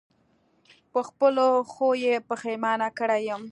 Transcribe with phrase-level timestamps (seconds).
[0.91, 3.41] په خپلو ښو یې پښېمانه کړی یم.